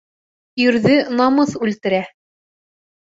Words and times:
Ирҙе 0.61 0.95
намыҫ 1.19 1.51
үлтерә. 1.67 1.99